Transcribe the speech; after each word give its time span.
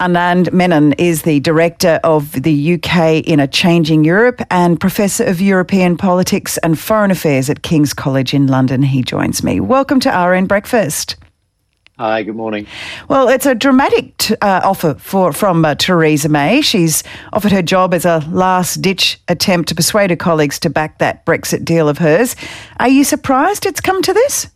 Anand 0.00 0.52
Menon 0.52 0.92
is 0.92 1.22
the 1.22 1.40
Director 1.40 1.98
of 2.04 2.30
the 2.30 2.74
UK 2.74 3.26
in 3.26 3.40
a 3.40 3.48
Changing 3.48 4.04
Europe 4.04 4.40
and 4.48 4.78
Professor 4.78 5.24
of 5.24 5.40
European 5.40 5.96
Politics 5.96 6.56
and 6.58 6.78
Foreign 6.78 7.10
Affairs 7.10 7.50
at 7.50 7.62
King's 7.62 7.92
College 7.94 8.32
in 8.32 8.46
London. 8.46 8.82
He 8.84 9.02
joins 9.02 9.42
me. 9.42 9.58
Welcome 9.58 9.98
to 10.00 10.10
RN 10.10 10.46
Breakfast. 10.46 11.16
Hi, 11.98 12.22
good 12.22 12.36
morning. 12.36 12.68
Well, 13.08 13.28
it's 13.28 13.44
a 13.44 13.56
dramatic 13.56 14.16
t- 14.18 14.36
uh, 14.40 14.60
offer 14.62 14.94
for, 14.94 15.32
from 15.32 15.64
uh, 15.64 15.74
Theresa 15.74 16.28
May. 16.28 16.60
She's 16.60 17.02
offered 17.32 17.50
her 17.50 17.62
job 17.62 17.92
as 17.92 18.04
a 18.04 18.20
last 18.30 18.80
ditch 18.80 19.20
attempt 19.26 19.68
to 19.70 19.74
persuade 19.74 20.10
her 20.10 20.16
colleagues 20.16 20.60
to 20.60 20.70
back 20.70 20.98
that 20.98 21.26
Brexit 21.26 21.64
deal 21.64 21.88
of 21.88 21.98
hers. 21.98 22.36
Are 22.78 22.88
you 22.88 23.02
surprised 23.02 23.66
it's 23.66 23.80
come 23.80 24.00
to 24.02 24.12
this? 24.12 24.46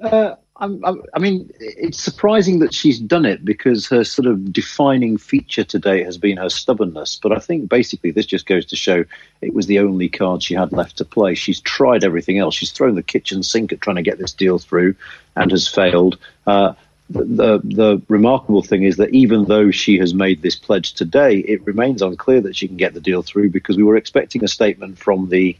Uh, 0.00 0.36
i 0.62 1.18
mean, 1.18 1.50
it's 1.58 2.00
surprising 2.00 2.60
that 2.60 2.72
she's 2.72 3.00
done 3.00 3.24
it 3.24 3.44
because 3.44 3.88
her 3.88 4.04
sort 4.04 4.26
of 4.26 4.52
defining 4.52 5.16
feature 5.16 5.64
today 5.64 6.04
has 6.04 6.16
been 6.16 6.36
her 6.36 6.48
stubbornness. 6.48 7.18
But 7.20 7.32
I 7.32 7.40
think 7.40 7.68
basically 7.68 8.12
this 8.12 8.26
just 8.26 8.46
goes 8.46 8.64
to 8.66 8.76
show 8.76 9.04
it 9.40 9.54
was 9.54 9.66
the 9.66 9.80
only 9.80 10.08
card 10.08 10.42
she 10.42 10.54
had 10.54 10.72
left 10.72 10.98
to 10.98 11.04
play. 11.04 11.34
She's 11.34 11.60
tried 11.60 12.04
everything 12.04 12.38
else. 12.38 12.54
She's 12.54 12.70
thrown 12.70 12.94
the 12.94 13.02
kitchen 13.02 13.42
sink 13.42 13.72
at 13.72 13.80
trying 13.80 13.96
to 13.96 14.02
get 14.02 14.18
this 14.18 14.32
deal 14.32 14.58
through 14.58 14.94
and 15.34 15.50
has 15.50 15.66
failed. 15.66 16.16
Uh, 16.46 16.74
the, 17.10 17.24
the, 17.24 17.60
the 17.64 18.02
remarkable 18.08 18.62
thing 18.62 18.84
is 18.84 18.96
that 18.98 19.10
even 19.10 19.46
though 19.46 19.72
she 19.72 19.98
has 19.98 20.14
made 20.14 20.42
this 20.42 20.54
pledge 20.54 20.94
today, 20.94 21.38
it 21.38 21.66
remains 21.66 22.02
unclear 22.02 22.40
that 22.42 22.56
she 22.56 22.68
can 22.68 22.76
get 22.76 22.94
the 22.94 23.00
deal 23.00 23.22
through 23.22 23.50
because 23.50 23.76
we 23.76 23.82
were 23.82 23.96
expecting 23.96 24.44
a 24.44 24.48
statement 24.48 24.96
from 24.96 25.28
the 25.28 25.56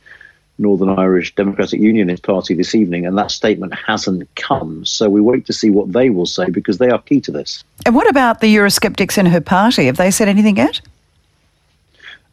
Northern 0.62 0.88
Irish 0.88 1.34
Democratic 1.34 1.80
Unionist 1.80 2.22
Party 2.22 2.54
this 2.54 2.74
evening, 2.74 3.04
and 3.04 3.18
that 3.18 3.30
statement 3.30 3.74
hasn't 3.74 4.34
come. 4.36 4.86
So 4.86 5.10
we 5.10 5.20
wait 5.20 5.44
to 5.46 5.52
see 5.52 5.70
what 5.70 5.92
they 5.92 6.08
will 6.08 6.26
say 6.26 6.48
because 6.48 6.78
they 6.78 6.88
are 6.88 7.00
key 7.00 7.20
to 7.22 7.30
this. 7.30 7.64
And 7.84 7.94
what 7.94 8.08
about 8.08 8.40
the 8.40 8.54
Eurosceptics 8.56 9.18
in 9.18 9.26
her 9.26 9.40
party? 9.40 9.86
Have 9.86 9.96
they 9.96 10.10
said 10.10 10.28
anything 10.28 10.56
yet? 10.56 10.80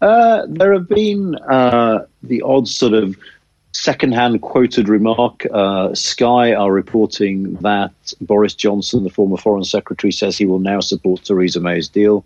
Uh, 0.01 0.45
there 0.47 0.71
have 0.71 0.87
been 0.87 1.35
uh, 1.35 2.05
the 2.23 2.41
odd 2.43 2.67
sort 2.67 2.93
of 2.93 3.17
second-hand 3.71 4.41
quoted 4.41 4.87
remark. 4.87 5.45
Uh, 5.53 5.93
Sky 5.93 6.53
are 6.53 6.71
reporting 6.71 7.55
that 7.55 7.91
Boris 8.21 8.53
Johnson, 8.53 9.03
the 9.03 9.09
former 9.09 9.37
Foreign 9.37 9.63
Secretary, 9.63 10.11
says 10.11 10.37
he 10.37 10.45
will 10.45 10.59
now 10.59 10.79
support 10.79 11.23
Theresa 11.23 11.59
May's 11.59 11.89
deal. 11.89 12.23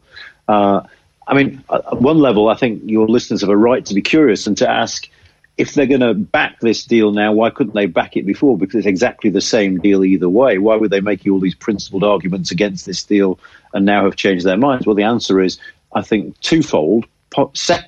Uh, 0.47 0.81
I 1.27 1.33
mean, 1.33 1.63
at 1.71 2.01
one 2.01 2.19
level, 2.19 2.49
I 2.49 2.55
think 2.55 2.81
your 2.85 3.07
listeners 3.07 3.41
have 3.41 3.49
a 3.49 3.57
right 3.57 3.85
to 3.85 3.93
be 3.93 4.01
curious 4.01 4.45
and 4.45 4.57
to 4.57 4.69
ask 4.69 5.09
if 5.57 5.73
they're 5.73 5.85
going 5.85 6.01
to 6.01 6.13
back 6.13 6.59
this 6.59 6.85
deal 6.85 7.11
now, 7.11 7.31
why 7.31 7.49
couldn't 7.49 7.75
they 7.75 7.85
back 7.85 8.17
it 8.17 8.25
before? 8.25 8.57
Because 8.57 8.75
it's 8.75 8.87
exactly 8.87 9.29
the 9.29 9.41
same 9.41 9.79
deal 9.79 10.03
either 10.03 10.29
way. 10.29 10.57
Why 10.57 10.75
would 10.75 10.89
they 10.89 11.01
make 11.01 11.27
all 11.27 11.39
these 11.39 11.55
principled 11.55 12.03
arguments 12.03 12.51
against 12.51 12.85
this 12.85 13.03
deal 13.03 13.39
and 13.73 13.85
now 13.85 14.05
have 14.05 14.15
changed 14.15 14.45
their 14.45 14.57
minds? 14.57 14.85
Well, 14.85 14.95
the 14.95 15.03
answer 15.03 15.41
is, 15.41 15.59
I 15.93 16.01
think, 16.01 16.39
twofold. 16.39 17.05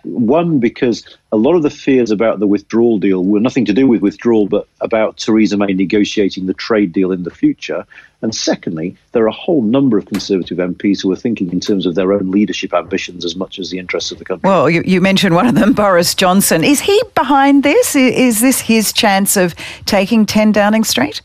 One, 0.03 0.59
because 0.59 1.05
a 1.31 1.38
lot 1.38 1.55
of 1.55 1.63
the 1.63 1.69
fears 1.69 2.11
about 2.11 2.39
the 2.39 2.47
withdrawal 2.47 2.97
deal 2.97 3.23
were 3.23 3.39
nothing 3.39 3.65
to 3.65 3.73
do 3.73 3.87
with 3.87 4.02
withdrawal, 4.02 4.47
but 4.47 4.67
about 4.81 5.17
Theresa 5.17 5.57
May 5.57 5.73
negotiating 5.73 6.45
the 6.45 6.53
trade 6.53 6.91
deal 6.91 7.11
in 7.11 7.23
the 7.23 7.31
future. 7.31 7.85
And 8.21 8.33
secondly, 8.33 8.97
there 9.11 9.23
are 9.23 9.27
a 9.27 9.31
whole 9.31 9.61
number 9.61 9.97
of 9.97 10.05
Conservative 10.05 10.57
MPs 10.57 11.02
who 11.02 11.11
are 11.11 11.15
thinking 11.15 11.52
in 11.52 11.59
terms 11.59 11.85
of 11.85 11.95
their 11.95 12.11
own 12.11 12.31
leadership 12.31 12.73
ambitions 12.73 13.23
as 13.23 13.35
much 13.35 13.59
as 13.59 13.69
the 13.69 13.77
interests 13.77 14.11
of 14.11 14.19
the 14.19 14.25
country. 14.25 14.49
Well, 14.49 14.69
you, 14.69 14.81
you 14.85 15.02
mentioned 15.02 15.35
one 15.35 15.47
of 15.47 15.55
them, 15.55 15.73
Boris 15.75 16.15
Johnson. 16.15 16.63
Is 16.63 16.80
he 16.80 17.02
behind 17.13 17.63
this? 17.63 17.95
Is 17.95 18.41
this 18.41 18.59
his 18.59 18.91
chance 18.91 19.37
of 19.37 19.55
taking 19.85 20.25
10 20.25 20.53
Downing 20.53 20.83
Street? 20.83 21.21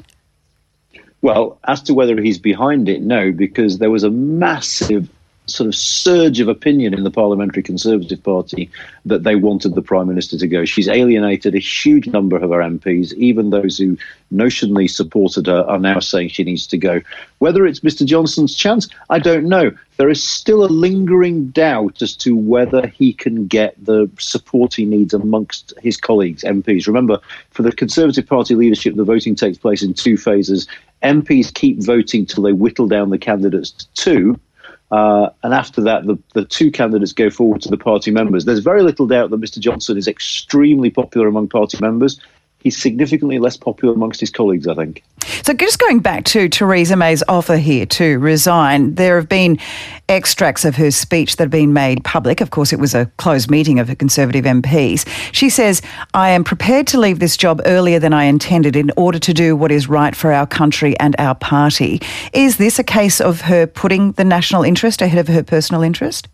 Well, 1.23 1.59
as 1.65 1.83
to 1.83 1.95
whether 1.95 2.21
he's 2.21 2.39
behind 2.39 2.89
it, 2.89 3.03
no, 3.03 3.31
because 3.33 3.79
there 3.79 3.91
was 3.91 4.05
a 4.05 4.11
massive 4.11 5.09
sort 5.51 5.69
of 5.69 5.75
surge 5.75 6.41
of 6.41 6.49
opinion 6.49 6.95
in 6.95 7.05
the 7.05 7.11
Parliamentary 7.11 7.63
Conservative 7.63 8.23
Party 8.23 8.71
that 9.05 9.25
they 9.25 9.37
wanted 9.37 9.75
the 9.75 9.83
Prime 9.83 10.09
Minister 10.09 10.39
to 10.39 10.47
go. 10.47 10.65
She's 10.65 10.89
alienated 10.89 11.55
a 11.55 11.59
huge 11.59 12.07
number 12.07 12.37
of 12.37 12.51
her 12.51 12.59
MPs. 12.59 13.13
Even 13.15 13.51
those 13.51 13.79
who 13.79 13.97
notionally 14.33 14.89
supported 14.89 15.47
her 15.47 15.63
are 15.69 15.79
now 15.79 15.99
saying 16.01 16.29
she 16.31 16.45
needs 16.45 16.67
to 16.69 16.79
go. 16.79 17.01
Whether 17.39 17.67
it's 17.67 17.81
Mr. 17.81 18.07
Johnson's 18.07 18.55
chance, 18.55 18.89
I 19.09 19.19
don't 19.19 19.49
know. 19.49 19.73
There 19.97 20.09
is 20.09 20.23
still 20.23 20.65
a 20.65 20.67
lingering 20.67 21.49
doubt 21.49 22.01
as 22.01 22.17
to 22.19 22.35
whether 22.35 22.87
he 22.87 23.13
can 23.13 23.47
get 23.47 23.75
the 23.85 24.11
support 24.19 24.75
he 24.75 24.85
needs 24.85 25.13
amongst 25.13 25.75
his 25.83 25.97
colleagues, 25.97 26.43
MPs. 26.43 26.87
Remember, 26.87 27.19
for 27.51 27.63
the 27.63 27.73
Conservative 27.73 28.27
Party 28.27 28.55
leadership, 28.55 28.95
the 28.95 29.05
voting 29.05 29.35
takes 29.35 29.59
place 29.59 29.83
in 29.83 29.93
two 29.93 30.17
phases. 30.17 30.67
MPs 31.03 31.53
keep 31.53 31.83
voting 31.83 32.25
till 32.25 32.43
they 32.43 32.53
whittle 32.53 32.87
down 32.87 33.11
the 33.11 33.19
candidates 33.19 33.71
to 33.71 33.87
two 33.95 34.41
uh, 34.91 35.31
and 35.43 35.55
after 35.55 35.83
that, 35.83 36.07
the, 36.07 36.19
the 36.35 36.45
two 36.45 36.71
candidates 36.71 37.13
go 37.13 37.31
forward 37.31 37.63
to 37.63 37.69
the 37.69 37.77
party 37.77 38.11
members. 38.11 38.45
There's 38.45 38.61
very 38.61 38.83
little 38.83 39.07
doubt 39.07 39.31
that 39.31 39.41
Mr. 39.41 39.59
Johnson 39.59 39.97
is 39.97 40.09
extremely 40.09 40.91
popular 40.91 41.29
among 41.29 41.49
party 41.49 41.79
members 41.81 42.21
he's 42.61 42.81
significantly 42.81 43.39
less 43.39 43.57
popular 43.57 43.95
amongst 43.95 44.21
his 44.21 44.31
colleagues, 44.31 44.67
I 44.67 44.75
think. 44.75 45.03
So, 45.43 45.53
just 45.53 45.79
going 45.79 46.01
back 46.01 46.25
to 46.27 46.49
Theresa 46.49 46.97
May's 46.97 47.23
offer 47.29 47.57
here 47.57 47.87
to 47.87 48.19
resign, 48.19 48.95
there 48.95 49.17
have 49.17 49.29
been 49.29 49.59
extracts 50.09 50.65
of 50.65 50.77
her 50.77 50.91
speech 50.91 51.37
that 51.37 51.45
have 51.45 51.51
been 51.51 51.73
made 51.73 52.05
public. 52.05 52.41
Of 52.41 52.51
course, 52.51 52.73
it 52.73 52.79
was 52.79 52.95
a 52.95 53.07
closed 53.17 53.51
meeting 53.51 53.79
of 53.79 53.89
her 53.89 53.95
Conservative 53.95 54.45
MPs. 54.45 55.07
She 55.33 55.49
says, 55.49 55.83
I 56.15 56.31
am 56.31 56.45
prepared 56.45 56.87
to 56.89 57.01
leave 57.01 57.19
this 57.19 57.37
job 57.37 57.61
earlier 57.65 57.99
than 57.99 58.13
I 58.13 58.25
intended 58.25 58.77
in 58.77 58.91
order 58.97 59.19
to 59.19 59.35
do 59.35 59.57
what 59.57 59.71
is 59.71 59.89
right 59.89 60.15
for 60.15 60.33
our 60.33 60.47
country 60.47 60.99
and 60.99 61.15
our 61.19 61.35
party. 61.35 62.01
Is 62.33 62.57
this 62.57 62.79
a 62.79 62.85
case 62.85 63.21
of 63.21 63.43
her 63.43 63.67
putting 63.67 64.13
the 64.13 64.25
national 64.25 64.63
interest 64.63 65.01
ahead 65.03 65.19
of 65.19 65.29
her 65.29 65.43
personal 65.43 65.83
interest? 65.83 66.29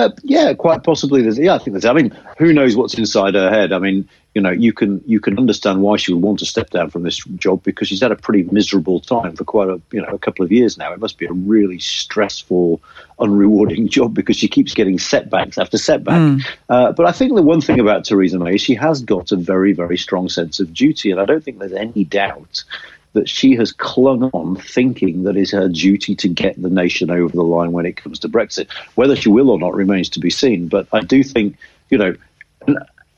Uh, 0.00 0.10
yeah, 0.22 0.54
quite 0.54 0.82
possibly. 0.82 1.20
There's, 1.20 1.38
yeah, 1.38 1.54
I 1.54 1.58
think 1.58 1.72
there's. 1.72 1.84
I 1.84 1.92
mean, 1.92 2.16
who 2.38 2.52
knows 2.52 2.74
what's 2.74 2.94
inside 2.94 3.34
her 3.34 3.50
head? 3.50 3.72
I 3.72 3.78
mean, 3.78 4.08
you 4.34 4.40
know, 4.40 4.50
you 4.50 4.72
can 4.72 5.02
you 5.06 5.20
can 5.20 5.38
understand 5.38 5.82
why 5.82 5.96
she 5.96 6.14
would 6.14 6.22
want 6.22 6.38
to 6.38 6.46
step 6.46 6.70
down 6.70 6.88
from 6.88 7.02
this 7.02 7.18
job 7.36 7.62
because 7.64 7.88
she's 7.88 8.00
had 8.00 8.12
a 8.12 8.16
pretty 8.16 8.44
miserable 8.44 9.00
time 9.00 9.36
for 9.36 9.44
quite 9.44 9.68
a 9.68 9.80
you 9.90 10.00
know 10.00 10.08
a 10.08 10.18
couple 10.18 10.44
of 10.44 10.50
years 10.50 10.78
now. 10.78 10.92
It 10.92 11.00
must 11.00 11.18
be 11.18 11.26
a 11.26 11.32
really 11.32 11.78
stressful, 11.80 12.80
unrewarding 13.18 13.88
job 13.90 14.14
because 14.14 14.36
she 14.36 14.48
keeps 14.48 14.72
getting 14.72 14.98
setbacks 14.98 15.58
after 15.58 15.76
setback. 15.76 16.20
Mm. 16.20 16.46
Uh, 16.68 16.92
but 16.92 17.06
I 17.06 17.12
think 17.12 17.34
the 17.34 17.42
one 17.42 17.60
thing 17.60 17.78
about 17.78 18.04
Theresa 18.06 18.38
May 18.38 18.54
is 18.54 18.62
she 18.62 18.76
has 18.76 19.02
got 19.02 19.32
a 19.32 19.36
very 19.36 19.72
very 19.74 19.98
strong 19.98 20.30
sense 20.30 20.60
of 20.60 20.72
duty, 20.72 21.10
and 21.10 21.20
I 21.20 21.26
don't 21.26 21.44
think 21.44 21.58
there's 21.58 21.72
any 21.72 22.04
doubt 22.04 22.64
that 23.12 23.28
she 23.28 23.56
has 23.56 23.72
clung 23.72 24.24
on 24.24 24.56
thinking 24.56 25.24
that 25.24 25.36
it's 25.36 25.50
her 25.50 25.68
duty 25.68 26.14
to 26.14 26.28
get 26.28 26.60
the 26.60 26.70
nation 26.70 27.10
over 27.10 27.34
the 27.34 27.42
line 27.42 27.72
when 27.72 27.86
it 27.86 27.96
comes 27.96 28.18
to 28.20 28.28
Brexit. 28.28 28.68
Whether 28.94 29.16
she 29.16 29.28
will 29.28 29.50
or 29.50 29.58
not 29.58 29.74
remains 29.74 30.08
to 30.10 30.20
be 30.20 30.30
seen. 30.30 30.68
But 30.68 30.86
I 30.92 31.00
do 31.00 31.22
think, 31.24 31.56
you 31.90 31.98
know, 31.98 32.14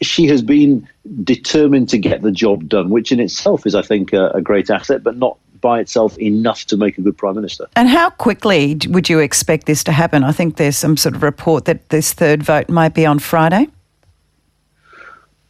she 0.00 0.26
has 0.26 0.42
been 0.42 0.88
determined 1.22 1.88
to 1.90 1.98
get 1.98 2.22
the 2.22 2.32
job 2.32 2.68
done, 2.68 2.90
which 2.90 3.12
in 3.12 3.20
itself 3.20 3.66
is, 3.66 3.74
I 3.74 3.82
think, 3.82 4.12
a, 4.12 4.30
a 4.30 4.40
great 4.40 4.70
asset, 4.70 5.02
but 5.02 5.16
not 5.16 5.38
by 5.60 5.78
itself 5.78 6.18
enough 6.18 6.64
to 6.66 6.76
make 6.76 6.98
a 6.98 7.00
good 7.02 7.16
prime 7.16 7.36
minister. 7.36 7.68
And 7.76 7.88
how 7.88 8.10
quickly 8.10 8.78
would 8.88 9.08
you 9.08 9.20
expect 9.20 9.66
this 9.66 9.84
to 9.84 9.92
happen? 9.92 10.24
I 10.24 10.32
think 10.32 10.56
there's 10.56 10.76
some 10.76 10.96
sort 10.96 11.14
of 11.14 11.22
report 11.22 11.66
that 11.66 11.88
this 11.90 12.12
third 12.12 12.42
vote 12.42 12.68
might 12.68 12.94
be 12.94 13.06
on 13.06 13.18
Friday. 13.18 13.68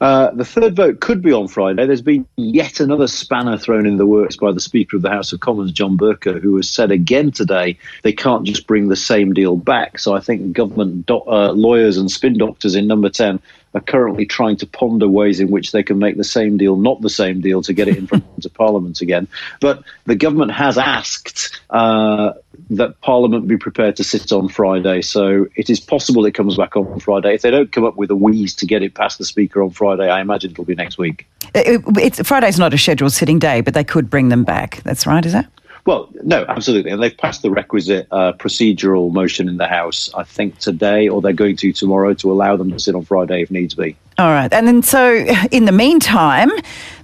Uh, 0.02 0.32
the 0.32 0.44
third 0.44 0.74
vote 0.74 0.98
could 0.98 1.22
be 1.22 1.32
on 1.32 1.46
Friday. 1.46 1.86
There's 1.86 2.02
been 2.02 2.26
yet 2.34 2.80
another 2.80 3.06
spanner 3.06 3.56
thrown 3.56 3.86
in 3.86 3.98
the 3.98 4.06
works 4.06 4.34
by 4.34 4.50
the 4.50 4.58
Speaker 4.58 4.96
of 4.96 5.02
the 5.02 5.10
House 5.10 5.32
of 5.32 5.38
Commons, 5.38 5.70
John 5.70 5.96
Bercow, 5.96 6.40
who 6.40 6.56
has 6.56 6.68
said 6.68 6.90
again 6.90 7.30
today 7.30 7.78
they 8.02 8.12
can't 8.12 8.44
just 8.44 8.66
bring 8.66 8.88
the 8.88 8.96
same 8.96 9.32
deal 9.32 9.54
back. 9.54 10.00
So 10.00 10.12
I 10.12 10.18
think 10.18 10.54
government 10.54 11.06
do- 11.06 11.22
uh, 11.22 11.52
lawyers 11.52 11.98
and 11.98 12.10
spin 12.10 12.36
doctors 12.36 12.74
in 12.74 12.88
Number 12.88 13.10
10 13.10 13.38
are 13.74 13.80
currently 13.80 14.26
trying 14.26 14.56
to 14.56 14.66
ponder 14.66 15.08
ways 15.08 15.38
in 15.38 15.52
which 15.52 15.70
they 15.70 15.84
can 15.84 16.00
make 16.00 16.16
the 16.16 16.24
same 16.24 16.58
deal 16.58 16.76
not 16.76 17.00
the 17.00 17.08
same 17.08 17.40
deal 17.40 17.62
to 17.62 17.72
get 17.72 17.86
it 17.86 17.96
in 17.96 18.08
front 18.08 18.24
of 18.44 18.54
Parliament 18.54 19.02
again. 19.02 19.28
But 19.60 19.84
the 20.06 20.16
government 20.16 20.50
has 20.50 20.78
asked 20.78 21.60
uh, 21.70 22.32
that 22.70 23.00
Parliament 23.00 23.48
be 23.48 23.56
prepared 23.56 23.96
to 23.96 24.04
sit 24.04 24.32
on 24.32 24.48
Friday. 24.48 25.02
So 25.02 25.46
it 25.56 25.70
is 25.70 25.80
possible 25.80 26.24
it 26.26 26.32
comes 26.32 26.56
back 26.56 26.76
on 26.76 27.00
Friday. 27.00 27.34
If 27.34 27.42
they 27.42 27.50
don't 27.50 27.72
come 27.72 27.84
up 27.84 27.96
with 27.96 28.10
a 28.10 28.16
wheeze 28.16 28.54
to 28.56 28.66
get 28.66 28.82
it 28.82 28.94
past 28.94 29.18
the 29.18 29.24
Speaker 29.24 29.62
on 29.62 29.70
Friday, 29.70 30.08
I 30.08 30.20
imagine 30.20 30.52
it'll 30.52 30.64
be 30.64 30.74
next 30.74 30.98
week. 30.98 31.26
It, 31.54 31.82
it's, 31.96 32.20
Friday's 32.26 32.58
not 32.58 32.72
a 32.72 32.78
scheduled 32.78 33.12
sitting 33.12 33.38
day, 33.38 33.60
but 33.60 33.74
they 33.74 33.84
could 33.84 34.08
bring 34.08 34.28
them 34.28 34.44
back. 34.44 34.82
That's 34.84 35.06
right, 35.06 35.24
is 35.24 35.32
that? 35.32 35.50
Well, 35.84 36.08
no, 36.22 36.44
absolutely. 36.48 36.92
And 36.92 37.02
they've 37.02 37.16
passed 37.16 37.42
the 37.42 37.50
requisite 37.50 38.06
uh, 38.12 38.34
procedural 38.34 39.12
motion 39.12 39.48
in 39.48 39.56
the 39.56 39.66
House, 39.66 40.10
I 40.14 40.22
think, 40.22 40.58
today, 40.58 41.08
or 41.08 41.20
they're 41.20 41.32
going 41.32 41.56
to 41.56 41.72
tomorrow 41.72 42.14
to 42.14 42.30
allow 42.30 42.56
them 42.56 42.70
to 42.70 42.78
sit 42.78 42.94
on 42.94 43.04
Friday 43.04 43.42
if 43.42 43.50
needs 43.50 43.74
be. 43.74 43.96
All 44.18 44.30
right. 44.30 44.52
And 44.52 44.68
then, 44.68 44.82
so 44.82 45.26
in 45.50 45.64
the 45.64 45.72
meantime, 45.72 46.50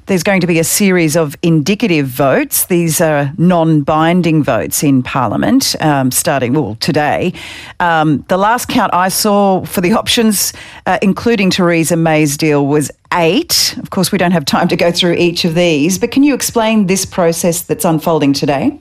there's 0.09 0.23
going 0.23 0.41
to 0.41 0.47
be 0.47 0.59
a 0.59 0.65
series 0.65 1.17
of 1.17 1.37
indicative 1.43 2.07
votes. 2.07 2.67
These 2.67 3.01
are 3.01 3.33
non 3.37 3.83
binding 3.83 4.43
votes 4.43 4.83
in 4.83 5.03
Parliament, 5.03 5.77
um, 5.81 6.11
starting, 6.11 6.55
well, 6.55 6.77
today. 6.81 7.35
Um, 7.79 8.25
the 8.29 8.39
last 8.39 8.69
count 8.69 8.93
I 8.95 9.11
saw 9.11 9.65
for 9.65 9.81
the 9.83 9.93
options, 9.93 10.53
uh, 10.87 10.99
including 11.03 11.51
Theresa 11.51 11.97
May's 11.97 12.37
deal, 12.37 12.67
was 12.67 12.91
eight. 13.13 13.77
Of 13.79 13.91
course, 13.91 14.11
we 14.11 14.19
don't 14.19 14.33
have 14.33 14.47
time 14.47 14.67
to 14.69 14.77
go 14.77 14.91
through 14.91 15.15
each 15.15 15.45
of 15.45 15.55
these, 15.55 15.99
but 15.99 16.11
can 16.11 16.23
you 16.23 16.35
explain 16.35 16.87
this 16.87 17.05
process 17.05 17.63
that's 17.63 17.85
unfolding 17.85 18.33
today? 18.33 18.79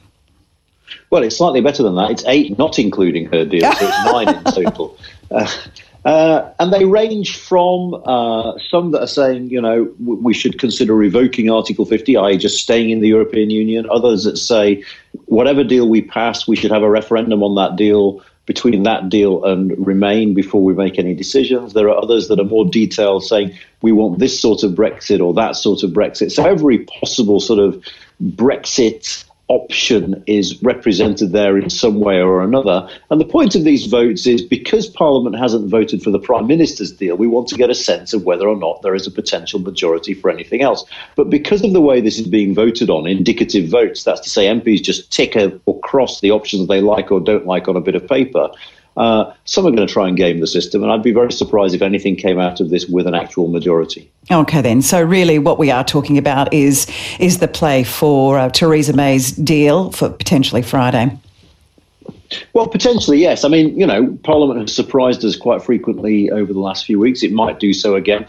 Well, 1.10 1.24
it's 1.24 1.38
slightly 1.38 1.62
better 1.62 1.84
than 1.84 1.96
that. 1.96 2.10
It's 2.12 2.26
eight, 2.26 2.58
not 2.58 2.80
including 2.80 3.26
her 3.32 3.44
deal, 3.44 3.72
so 3.74 3.88
it's 3.88 4.12
nine 4.12 4.30
in 4.30 4.44
total. 4.46 4.98
Uh, 5.30 5.46
uh, 6.08 6.54
and 6.58 6.72
they 6.72 6.86
range 6.86 7.38
from 7.38 7.94
uh, 8.06 8.58
some 8.70 8.92
that 8.92 9.02
are 9.02 9.08
saying, 9.08 9.50
you 9.50 9.60
know, 9.60 9.94
we 10.00 10.34
should 10.34 10.58
consider 10.58 10.96
revoking 10.96 11.50
Article 11.52 11.86
50, 11.86 12.16
i.e., 12.16 12.38
just 12.38 12.64
staying 12.64 12.92
in 12.92 13.02
the 13.02 13.10
European 13.10 13.50
Union. 13.50 13.86
Others 13.92 14.24
that 14.24 14.38
say, 14.38 14.86
whatever 15.26 15.66
deal 15.66 15.90
we 15.90 16.02
pass, 16.02 16.48
we 16.48 16.56
should 16.56 16.72
have 16.72 16.82
a 16.82 16.90
referendum 16.90 17.44
on 17.44 17.56
that 17.56 17.76
deal 17.76 18.24
between 18.46 18.84
that 18.84 19.10
deal 19.10 19.44
and 19.44 19.86
remain 19.86 20.34
before 20.34 20.64
we 20.64 20.74
make 20.74 20.98
any 20.98 21.14
decisions. 21.14 21.74
There 21.74 21.90
are 21.90 22.02
others 22.02 22.30
that 22.30 22.40
are 22.40 22.46
more 22.46 22.64
detailed, 22.64 23.26
saying 23.26 23.54
we 23.82 23.92
want 23.92 24.20
this 24.20 24.40
sort 24.40 24.64
of 24.64 24.72
Brexit 24.72 25.20
or 25.20 25.34
that 25.34 25.58
sort 25.58 25.84
of 25.84 25.92
Brexit. 25.92 26.32
So 26.32 26.46
every 26.46 26.86
possible 26.86 27.42
sort 27.42 27.60
of 27.60 27.84
Brexit 28.24 29.26
option 29.50 30.24
is 30.28 30.62
represented 30.62 31.32
there 31.32 31.58
in 31.58 31.70
some 31.70 32.00
way 32.00 32.22
or 32.22 32.42
another. 32.42 32.88
And 33.10 33.22
the 33.22 33.26
point 33.26 33.56
of 33.56 33.64
these 33.64 33.86
votes 33.86 34.28
is 34.28 34.42
because 34.42 34.88
Parliament 34.88 35.38
hasn't 35.38 35.70
voted 35.70 36.04
for 36.04 36.12
the 36.12 36.20
Prime 36.20 36.48
Minister's 36.48 36.92
deal, 36.92 37.16
we 37.16 37.28
want 37.28 37.48
to 37.50 37.56
get 37.56 37.70
a 37.70 37.76
sense 37.76 38.14
of 38.14 38.24
whether 38.24 38.48
or 38.48 38.58
not 38.58 38.82
there 38.82 38.96
is 38.96 39.08
a 39.08 39.12
potential 39.12 39.60
majority 39.60 40.14
for 40.14 40.30
anything 40.30 40.62
else. 40.62 40.86
But 41.16 41.30
because 41.30 41.64
of 41.64 41.74
the 41.74 41.82
way 41.82 42.02
this 42.02 42.20
is 42.20 42.28
being 42.28 42.54
voted 42.54 42.90
on, 42.90 43.08
indicative 43.08 43.70
votes, 43.70 44.04
that's 44.04 44.22
to 44.22 44.30
say 44.30 44.48
MPs 44.48 44.84
just 44.84 45.12
tick 45.12 45.38
or 45.66 45.80
cross 45.82 46.20
the 46.20 46.32
options 46.32 46.68
they 46.68 46.82
like 46.82 47.12
or 47.12 47.20
don't 47.20 47.46
like 47.46 47.68
on 47.68 47.76
a 47.76 47.82
bit 47.82 47.96
of 47.96 48.08
paper, 48.08 48.50
uh, 48.98 49.32
some 49.46 49.66
are 49.66 49.72
going 49.72 49.88
to 49.88 49.92
try 49.92 50.08
and 50.08 50.18
game 50.18 50.40
the 50.40 50.48
system, 50.48 50.82
and 50.82 50.92
I'd 50.92 51.04
be 51.04 51.14
very 51.14 51.32
surprised 51.32 51.76
if 51.76 51.84
anything 51.84 52.16
came 52.16 52.40
out 52.40 52.60
of 52.60 52.72
this 52.72 52.88
with 52.88 53.06
an 53.06 53.14
actual 53.14 53.48
majority. 53.48 54.10
Okay, 54.32 54.62
then. 54.62 54.82
So 54.82 55.02
really, 55.02 55.38
what 55.38 55.60
we 55.60 55.70
are 55.70 55.84
talking 55.84 56.18
about 56.18 56.52
is 56.52 56.88
is 57.20 57.38
the 57.38 57.48
play 57.48 57.84
for 57.84 58.40
uh, 58.40 58.50
Theresa 58.50 58.94
May's 58.94 59.32
deal 59.32 59.92
for 59.92 60.10
potentially 60.10 60.64
Friday. 60.64 61.18
Well, 62.54 62.68
potentially, 62.68 63.20
yes. 63.20 63.44
I 63.44 63.50
mean, 63.50 63.80
you 63.80 63.86
know, 63.86 64.18
Parliament 64.24 64.60
has 64.62 64.76
surprised 64.76 65.24
us 65.24 65.36
quite 65.36 65.62
frequently 65.62 66.30
over 66.32 66.52
the 66.52 66.60
last 66.60 66.86
few 66.86 67.00
weeks. 67.00 67.24
It 67.24 67.32
might 67.32 67.60
do 67.60 67.74
so 67.74 67.96
again. 67.96 68.28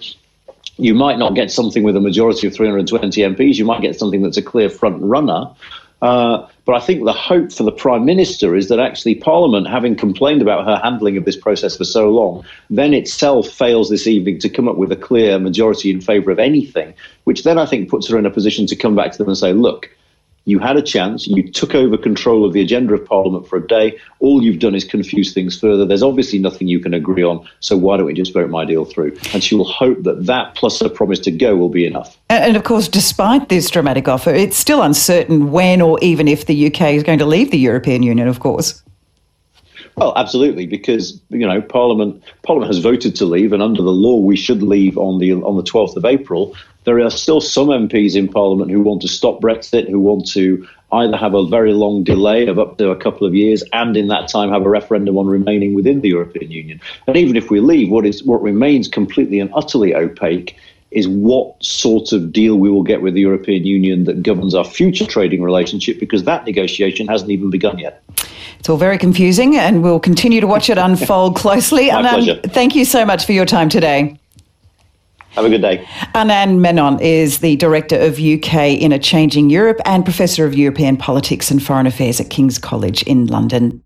You 0.76 0.94
might 0.94 1.18
not 1.18 1.34
get 1.34 1.50
something 1.50 1.82
with 1.82 1.96
a 1.96 2.00
majority 2.00 2.46
of 2.46 2.54
320 2.54 3.22
MPs. 3.22 3.56
You 3.56 3.64
might 3.64 3.82
get 3.82 3.98
something 3.98 4.22
that's 4.22 4.36
a 4.36 4.42
clear 4.42 4.68
front 4.70 5.02
runner. 5.02 5.50
Uh, 6.00 6.46
but 6.64 6.76
I 6.76 6.80
think 6.80 7.04
the 7.04 7.12
hope 7.12 7.52
for 7.52 7.64
the 7.64 7.72
Prime 7.72 8.04
Minister 8.04 8.54
is 8.54 8.68
that 8.68 8.78
actually 8.78 9.16
Parliament, 9.16 9.66
having 9.66 9.96
complained 9.96 10.42
about 10.42 10.64
her 10.64 10.80
handling 10.82 11.16
of 11.16 11.24
this 11.24 11.36
process 11.36 11.76
for 11.76 11.84
so 11.84 12.10
long, 12.10 12.44
then 12.70 12.94
itself 12.94 13.48
fails 13.48 13.90
this 13.90 14.06
evening 14.06 14.38
to 14.40 14.48
come 14.48 14.68
up 14.68 14.76
with 14.76 14.92
a 14.92 14.96
clear 14.96 15.38
majority 15.38 15.90
in 15.90 16.00
favour 16.00 16.30
of 16.30 16.38
anything, 16.38 16.94
which 17.24 17.42
then 17.42 17.58
I 17.58 17.66
think 17.66 17.88
puts 17.88 18.08
her 18.08 18.18
in 18.18 18.26
a 18.26 18.30
position 18.30 18.66
to 18.66 18.76
come 18.76 18.94
back 18.94 19.12
to 19.12 19.18
them 19.18 19.28
and 19.28 19.38
say, 19.38 19.52
look, 19.52 19.90
you 20.48 20.58
had 20.58 20.76
a 20.76 20.82
chance. 20.82 21.26
You 21.26 21.50
took 21.50 21.74
over 21.74 21.98
control 21.98 22.44
of 22.44 22.54
the 22.54 22.62
agenda 22.62 22.94
of 22.94 23.04
Parliament 23.04 23.46
for 23.46 23.56
a 23.56 23.66
day. 23.66 23.98
All 24.20 24.42
you've 24.42 24.60
done 24.60 24.74
is 24.74 24.82
confuse 24.82 25.34
things 25.34 25.58
further. 25.58 25.84
There's 25.84 26.02
obviously 26.02 26.38
nothing 26.38 26.68
you 26.68 26.80
can 26.80 26.94
agree 26.94 27.22
on. 27.22 27.46
So 27.60 27.76
why 27.76 27.98
don't 27.98 28.06
we 28.06 28.14
just 28.14 28.32
vote 28.32 28.48
my 28.48 28.64
deal 28.64 28.86
through? 28.86 29.16
And 29.34 29.44
she 29.44 29.54
will 29.54 29.66
hope 29.66 30.02
that 30.04 30.24
that 30.26 30.54
plus 30.54 30.80
her 30.80 30.88
promise 30.88 31.18
to 31.20 31.30
go 31.30 31.54
will 31.54 31.68
be 31.68 31.86
enough. 31.86 32.18
And 32.30 32.56
of 32.56 32.64
course, 32.64 32.88
despite 32.88 33.50
this 33.50 33.70
dramatic 33.70 34.08
offer, 34.08 34.30
it's 34.30 34.56
still 34.56 34.82
uncertain 34.82 35.52
when 35.52 35.82
or 35.82 35.98
even 36.00 36.26
if 36.26 36.46
the 36.46 36.66
UK 36.66 36.92
is 36.92 37.02
going 37.02 37.18
to 37.18 37.26
leave 37.26 37.50
the 37.50 37.58
European 37.58 38.02
Union, 38.02 38.26
of 38.26 38.40
course. 38.40 38.82
Well, 39.98 40.12
absolutely, 40.14 40.66
because 40.66 41.20
you 41.28 41.44
know 41.44 41.60
Parliament 41.60 42.22
Parliament 42.42 42.72
has 42.72 42.78
voted 42.78 43.16
to 43.16 43.24
leave, 43.24 43.52
and 43.52 43.60
under 43.60 43.82
the 43.82 43.90
law, 43.90 44.18
we 44.18 44.36
should 44.36 44.62
leave 44.62 44.96
on 44.96 45.18
the 45.18 45.32
on 45.32 45.56
the 45.56 45.62
twelfth 45.64 45.96
of 45.96 46.04
April. 46.04 46.54
There 46.84 47.00
are 47.00 47.10
still 47.10 47.40
some 47.40 47.66
MPs 47.66 48.14
in 48.14 48.28
Parliament 48.28 48.70
who 48.70 48.80
want 48.80 49.02
to 49.02 49.08
stop 49.08 49.40
Brexit, 49.40 49.90
who 49.90 49.98
want 49.98 50.28
to 50.28 50.66
either 50.92 51.16
have 51.16 51.34
a 51.34 51.46
very 51.46 51.72
long 51.72 52.04
delay 52.04 52.46
of 52.46 52.60
up 52.60 52.78
to 52.78 52.90
a 52.90 52.96
couple 52.96 53.26
of 53.26 53.34
years, 53.34 53.64
and 53.72 53.96
in 53.96 54.06
that 54.06 54.28
time 54.28 54.50
have 54.50 54.64
a 54.64 54.70
referendum 54.70 55.18
on 55.18 55.26
remaining 55.26 55.74
within 55.74 56.00
the 56.00 56.10
European 56.10 56.52
Union. 56.52 56.80
And 57.08 57.16
even 57.16 57.36
if 57.36 57.50
we 57.50 57.58
leave, 57.58 57.90
what 57.90 58.06
is 58.06 58.22
what 58.22 58.40
remains 58.40 58.86
completely 58.86 59.40
and 59.40 59.50
utterly 59.52 59.96
opaque 59.96 60.56
is 60.90 61.06
what 61.06 61.62
sort 61.62 62.12
of 62.12 62.32
deal 62.32 62.56
we 62.56 62.70
will 62.70 62.82
get 62.82 63.02
with 63.02 63.14
the 63.14 63.20
European 63.20 63.64
Union 63.64 64.04
that 64.04 64.22
governs 64.22 64.54
our 64.54 64.64
future 64.64 65.06
trading 65.06 65.42
relationship, 65.42 66.00
because 66.00 66.24
that 66.24 66.44
negotiation 66.46 67.06
hasn't 67.06 67.30
even 67.30 67.50
begun 67.50 67.78
yet. 67.78 68.02
It's 68.58 68.68
all 68.68 68.76
very 68.76 68.98
confusing, 68.98 69.56
and 69.56 69.82
we'll 69.82 70.00
continue 70.00 70.40
to 70.40 70.46
watch 70.46 70.70
it 70.70 70.78
unfold 70.78 71.36
closely. 71.44 71.90
My 71.90 72.02
Anand, 72.02 72.10
pleasure. 72.10 72.40
thank 72.48 72.74
you 72.74 72.84
so 72.84 73.04
much 73.04 73.26
for 73.26 73.32
your 73.32 73.44
time 73.44 73.68
today. 73.68 74.18
Have 75.30 75.44
a 75.44 75.50
good 75.50 75.62
day. 75.62 75.84
Anand 76.14 76.58
Menon 76.58 76.98
is 77.00 77.38
the 77.38 77.54
Director 77.56 77.96
of 77.96 78.18
UK 78.18 78.80
in 78.80 78.90
a 78.92 78.98
Changing 78.98 79.50
Europe 79.50 79.78
and 79.84 80.04
Professor 80.04 80.44
of 80.44 80.56
European 80.56 80.96
Politics 80.96 81.50
and 81.50 81.62
Foreign 81.62 81.86
Affairs 81.86 82.18
at 82.18 82.30
King's 82.30 82.58
College 82.58 83.02
in 83.04 83.26
London. 83.26 83.84